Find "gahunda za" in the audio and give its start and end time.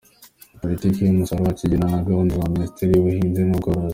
2.07-2.53